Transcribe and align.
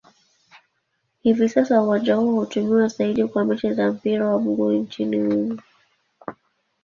Hivi 1.21 1.49
sasa 1.49 1.81
uwanja 1.83 2.15
huu 2.15 2.35
hutumiwa 2.35 2.87
zaidi 2.87 3.25
kwa 3.27 3.45
mechi 3.45 3.73
za 3.73 3.91
mpira 3.91 4.27
wa 4.29 4.41
miguu 4.41 4.71
nchini 4.71 5.17
humo. 5.19 5.59